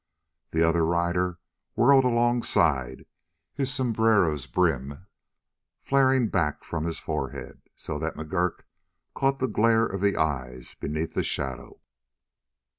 The 0.49 0.67
other 0.67 0.83
rider 0.83 1.37
whirled 1.75 2.05
alongside, 2.05 3.05
his 3.53 3.71
sombrero's 3.71 4.47
brim 4.47 5.05
flaring 5.83 6.27
back 6.29 6.63
from 6.63 6.85
his 6.85 6.97
forehead, 6.97 7.61
so 7.75 7.99
that 7.99 8.15
McGurk 8.15 8.61
caught 9.13 9.37
the 9.37 9.45
glare 9.45 9.85
of 9.85 10.01
the 10.01 10.17
eyes 10.17 10.73
beneath 10.73 11.13
the 11.13 11.21
shadow. 11.21 11.81